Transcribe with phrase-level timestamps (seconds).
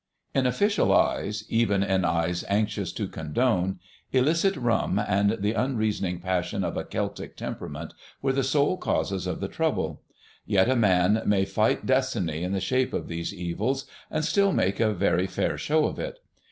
[0.33, 6.83] In Official eyes—even in eyes anxious to condone—illicit rum and the unreasoning passion of a
[6.83, 10.01] Celtic temperament were the sole causes of the trouble.
[10.43, 14.79] Yet a man may fight Destiny in the shape of these evils and still make
[14.79, 16.17] a very fair show of it.